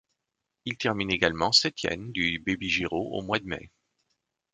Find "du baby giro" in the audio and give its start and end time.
2.11-3.11